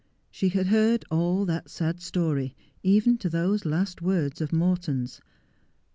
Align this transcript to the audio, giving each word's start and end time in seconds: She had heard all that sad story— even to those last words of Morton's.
She 0.31 0.49
had 0.49 0.65
heard 0.65 1.05
all 1.11 1.45
that 1.45 1.69
sad 1.69 2.01
story— 2.01 2.55
even 2.81 3.19
to 3.19 3.29
those 3.29 3.65
last 3.65 4.01
words 4.01 4.41
of 4.41 4.51
Morton's. 4.51 5.21